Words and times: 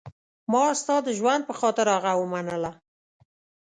ما 0.51 0.63
ستا 0.81 0.95
د 1.03 1.09
ژوند 1.19 1.41
په 1.45 1.53
خاطر 1.59 1.85
هغه 1.95 2.11
ومنله. 2.17 2.71